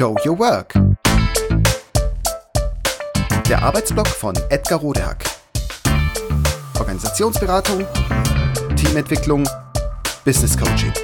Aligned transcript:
Show 0.00 0.16
Your 0.24 0.38
Work. 0.38 0.72
Der 3.46 3.62
Arbeitsblock 3.62 4.08
von 4.08 4.34
Edgar 4.48 4.78
Rodehack. 4.78 5.24
Organisationsberatung, 6.78 7.84
Teamentwicklung, 8.76 9.46
Business 10.24 10.56
Coaching. 10.56 10.94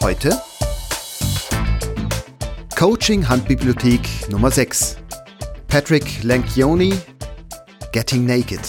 Heute 0.00 0.40
Coaching 2.78 3.28
Handbibliothek 3.28 4.30
Nummer 4.30 4.52
6. 4.52 4.98
Patrick 5.66 6.22
Lencioni, 6.22 6.94
Getting 7.90 8.24
Naked. 8.26 8.60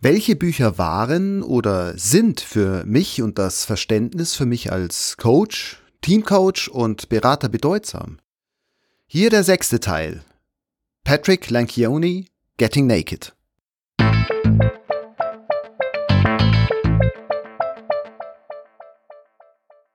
Welche 0.00 0.36
Bücher 0.36 0.78
waren 0.78 1.42
oder 1.42 1.98
sind 1.98 2.40
für 2.40 2.84
mich 2.86 3.20
und 3.20 3.36
das 3.36 3.64
Verständnis 3.64 4.36
für 4.36 4.46
mich 4.46 4.70
als 4.70 5.16
Coach, 5.16 5.82
Teamcoach 6.02 6.70
und 6.70 7.08
Berater 7.08 7.48
bedeutsam? 7.48 8.18
Hier 9.08 9.28
der 9.28 9.42
sechste 9.42 9.80
Teil. 9.80 10.22
Patrick 11.02 11.50
Lanchioni, 11.50 12.28
Getting 12.58 12.86
Naked. 12.86 13.34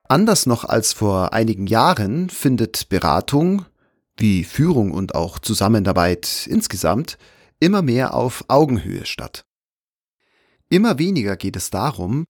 Anders 0.10 0.46
noch 0.46 0.66
als 0.66 0.92
vor 0.92 1.32
einigen 1.32 1.66
Jahren 1.66 2.30
findet 2.30 2.90
Beratung, 2.90 3.66
wie 4.18 4.44
Führung 4.44 4.92
und 4.92 5.16
auch 5.16 5.40
Zusammenarbeit 5.40 6.46
insgesamt, 6.50 7.18
immer 7.62 7.82
mehr 7.82 8.14
auf 8.14 8.44
Augenhöhe 8.50 9.06
statt. 9.06 9.46
Immer 10.74 10.98
weniger 10.98 11.36
geht 11.36 11.56
es 11.56 11.70
darum, 11.70 12.26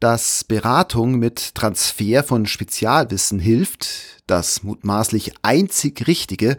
dass 0.00 0.44
Beratung 0.44 1.16
mit 1.16 1.54
Transfer 1.54 2.24
von 2.24 2.46
Spezialwissen 2.46 3.38
hilft, 3.38 4.22
das 4.26 4.62
mutmaßlich 4.62 5.34
einzig 5.42 6.06
richtige, 6.06 6.56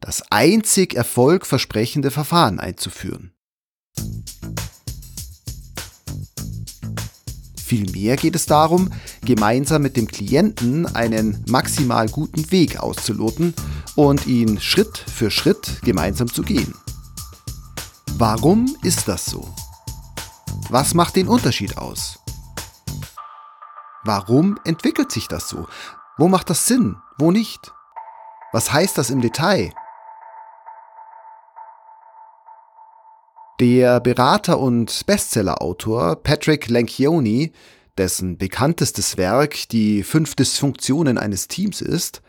das 0.00 0.30
einzig 0.30 0.92
erfolgversprechende 0.92 2.10
Verfahren 2.10 2.60
einzuführen. 2.60 3.32
Vielmehr 7.56 8.16
geht 8.18 8.36
es 8.36 8.44
darum, 8.44 8.90
gemeinsam 9.24 9.80
mit 9.80 9.96
dem 9.96 10.08
Klienten 10.08 10.84
einen 10.94 11.42
maximal 11.48 12.06
guten 12.06 12.50
Weg 12.50 12.80
auszuloten 12.80 13.54
und 13.94 14.26
ihn 14.26 14.60
Schritt 14.60 14.98
für 14.98 15.30
Schritt 15.30 15.80
gemeinsam 15.80 16.30
zu 16.30 16.42
gehen. 16.42 16.74
Warum 18.18 18.76
ist 18.82 19.08
das 19.08 19.24
so? 19.24 19.54
Was 20.68 20.94
macht 20.94 21.14
den 21.14 21.28
Unterschied 21.28 21.78
aus? 21.78 22.18
Warum 24.02 24.58
entwickelt 24.64 25.12
sich 25.12 25.28
das 25.28 25.48
so? 25.48 25.68
Wo 26.18 26.26
macht 26.26 26.50
das 26.50 26.66
Sinn? 26.66 26.96
Wo 27.18 27.30
nicht? 27.30 27.72
Was 28.52 28.72
heißt 28.72 28.98
das 28.98 29.10
im 29.10 29.20
Detail? 29.20 29.72
Der 33.60 34.00
Berater 34.00 34.58
und 34.58 35.06
Bestsellerautor 35.06 36.16
Patrick 36.16 36.68
Lencioni, 36.68 37.52
dessen 37.96 38.36
bekanntestes 38.36 39.16
Werk 39.16 39.68
die 39.68 40.02
fünf 40.02 40.34
Dysfunktionen 40.34 41.16
eines 41.16 41.46
Teams 41.46 41.80
ist, 41.80 42.22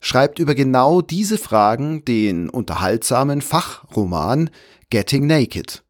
schreibt 0.00 0.40
über 0.40 0.56
genau 0.56 1.00
diese 1.00 1.38
Fragen 1.38 2.04
den 2.04 2.50
unterhaltsamen 2.50 3.40
Fachroman 3.40 4.50
Getting 4.90 5.28
Naked. 5.28 5.84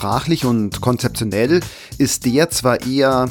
Sprachlich 0.00 0.46
und 0.46 0.80
konzeptionell 0.80 1.60
ist 1.98 2.24
der 2.24 2.48
zwar 2.48 2.86
eher, 2.86 3.28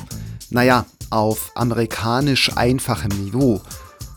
naja, 0.51 0.85
auf 1.09 1.51
amerikanisch 1.55 2.55
einfachem 2.55 3.09
Niveau. 3.23 3.59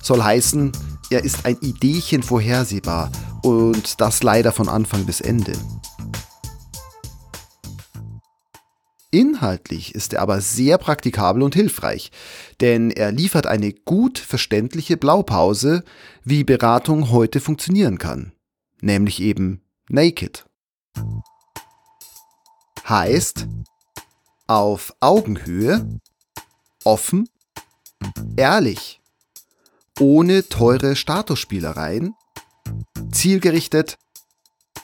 Soll 0.03 0.23
heißen, 0.23 0.71
er 1.09 1.25
ist 1.25 1.47
ein 1.47 1.57
Ideechen 1.63 2.23
vorhersehbar 2.23 3.11
und 3.43 4.03
das 4.03 4.23
leider 4.23 4.53
von 4.53 4.69
Anfang 4.69 5.07
bis 5.07 5.23
Ende. 5.23 5.55
Inhaltlich 9.11 9.95
ist 9.95 10.13
er 10.13 10.21
aber 10.21 10.43
sehr 10.43 10.77
praktikabel 10.77 11.43
und 11.43 11.55
hilfreich, 11.55 12.11
denn 12.61 12.91
er 12.91 13.13
liefert 13.13 13.47
eine 13.47 13.73
gut 13.73 14.19
verständliche 14.19 14.99
Blaupause, 14.99 15.85
wie 16.23 16.45
Beratung 16.45 17.11
heute 17.13 17.41
funktionieren 17.41 17.97
kann, 17.97 18.33
nämlich 18.83 19.23
eben 19.23 19.63
naked 19.89 20.45
heißt 22.89 23.47
auf 24.47 24.95
Augenhöhe, 25.01 26.01
offen, 26.85 27.29
ehrlich, 28.37 29.01
ohne 29.99 30.49
teure 30.49 30.97
Statusspielereien, 30.97 32.15
zielgerichtet, 33.11 33.99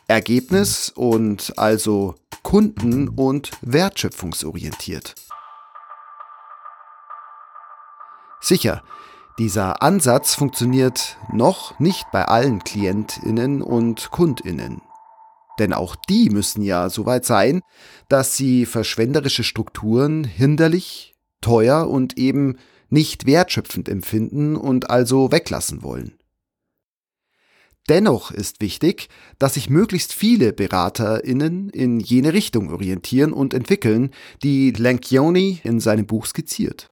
Ergebnis 0.06 0.90
und 0.90 1.58
also 1.58 2.14
kunden- 2.42 3.08
und 3.08 3.50
wertschöpfungsorientiert. 3.60 5.14
Sicher, 8.40 8.82
dieser 9.38 9.82
Ansatz 9.82 10.34
funktioniert 10.34 11.16
noch 11.32 11.78
nicht 11.78 12.06
bei 12.12 12.24
allen 12.24 12.64
Klientinnen 12.64 13.62
und 13.62 14.10
Kundinnen. 14.10 14.80
Denn 15.58 15.72
auch 15.72 15.96
die 15.96 16.30
müssen 16.30 16.62
ja 16.62 16.88
so 16.88 17.06
weit 17.06 17.24
sein, 17.24 17.62
dass 18.08 18.36
sie 18.36 18.66
verschwenderische 18.66 19.44
Strukturen 19.44 20.24
hinderlich, 20.24 21.14
teuer 21.40 21.88
und 21.88 22.18
eben 22.18 22.56
nicht 22.90 23.26
wertschöpfend 23.26 23.88
empfinden 23.88 24.56
und 24.56 24.90
also 24.90 25.30
weglassen 25.32 25.82
wollen. 25.82 26.14
Dennoch 27.88 28.30
ist 28.30 28.60
wichtig, 28.60 29.08
dass 29.38 29.54
sich 29.54 29.70
möglichst 29.70 30.12
viele 30.12 30.52
BeraterInnen 30.52 31.70
in 31.70 32.00
jene 32.00 32.34
Richtung 32.34 32.70
orientieren 32.70 33.32
und 33.32 33.54
entwickeln, 33.54 34.10
die 34.42 34.72
Lanchioni 34.72 35.60
in 35.64 35.80
seinem 35.80 36.06
Buch 36.06 36.26
skizziert. 36.26 36.90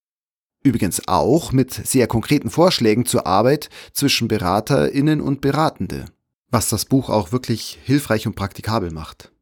Übrigens 0.63 1.07
auch 1.07 1.53
mit 1.53 1.73
sehr 1.73 2.07
konkreten 2.07 2.51
Vorschlägen 2.51 3.05
zur 3.05 3.27
Arbeit 3.27 3.69
zwischen 3.93 4.27
BeraterInnen 4.27 5.21
und 5.21 5.43
Beratende 5.43 6.07
was 6.51 6.69
das 6.69 6.85
Buch 6.85 7.11
auch 7.11 7.33
wirklich 7.33 7.79
hilfreich 7.85 8.27
und 8.27 8.37
praktikabel 8.37 8.91
macht. 8.91 9.33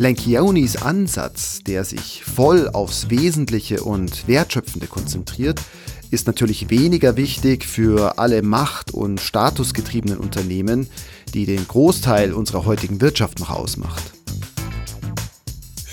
Lencianis 0.00 0.76
Ansatz, 0.76 1.60
der 1.62 1.84
sich 1.84 2.24
voll 2.24 2.70
aufs 2.70 3.10
Wesentliche 3.10 3.82
und 3.82 4.26
Wertschöpfende 4.26 4.86
konzentriert, 4.86 5.60
ist 6.10 6.26
natürlich 6.26 6.70
weniger 6.70 7.16
wichtig 7.16 7.66
für 7.66 8.18
alle 8.18 8.42
macht- 8.42 8.92
und 8.92 9.20
statusgetriebenen 9.20 10.18
Unternehmen, 10.18 10.88
die 11.34 11.44
den 11.44 11.68
Großteil 11.68 12.32
unserer 12.32 12.64
heutigen 12.64 13.02
Wirtschaft 13.02 13.40
noch 13.40 13.50
ausmacht. 13.50 14.19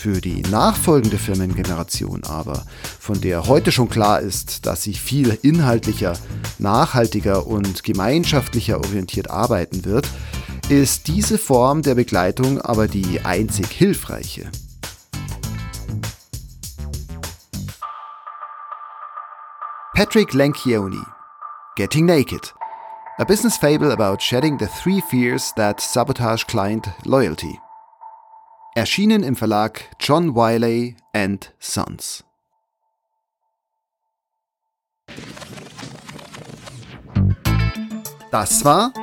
Für 0.07 0.22
die 0.22 0.41
nachfolgende 0.44 1.18
Firmengeneration 1.18 2.23
aber, 2.23 2.66
von 2.97 3.19
der 3.19 3.45
heute 3.45 3.73
schon 3.73 3.90
klar 3.90 4.22
ist, 4.22 4.66
dass 4.66 4.81
sie 4.81 4.94
viel 4.94 5.38
inhaltlicher, 5.41 6.13
nachhaltiger 6.59 7.45
und 7.45 7.84
gemeinschaftlicher 7.84 8.78
orientiert 8.78 9.29
arbeiten 9.29 9.84
wird, 9.84 10.07
ist 10.69 11.09
diese 11.09 11.38
Form 11.38 11.81
der 11.81 11.96
Begleitung 11.96 12.62
aber 12.62 12.88
die 12.88 13.19
einzig 13.25 13.67
hilfreiche. 13.67 14.50
Patrick 19.94 20.34
Lencioni, 20.34 21.03
Getting 21.75 22.06
Naked, 22.06 22.53
a 23.19 23.25
business 23.25 23.57
fable 23.57 23.91
about 23.91 24.22
shedding 24.22 24.58
the 24.58 24.67
three 24.67 25.02
fears 25.02 25.52
that 25.58 25.81
sabotage 25.81 26.47
client 26.47 26.87
loyalty. 27.03 27.59
Erschienen 28.78 29.24
im 29.24 29.35
Verlag 29.35 29.85
John 30.00 30.35
Wiley 30.35 30.96
and 31.12 31.52
Sons. 31.58 32.24
Das 38.29 38.64
war 38.64 38.94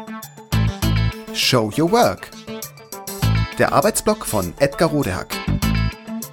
Show 1.32 1.72
Your 1.76 1.90
Work. 1.90 2.30
Der 3.58 3.72
Arbeitsblock 3.72 4.24
von 4.24 4.54
Edgar 4.60 4.90
Rodehack. 4.90 5.34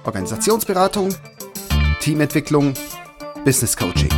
Organisationsberatung, 0.04 1.12
Teamentwicklung, 1.98 2.74
Business 3.44 3.76
Coaching. 3.76 4.12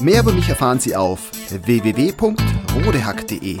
Mehr 0.00 0.22
über 0.22 0.32
mich 0.32 0.48
erfahren 0.48 0.80
Sie 0.80 0.96
auf 0.96 1.30
www.rodehack.de 1.50 3.60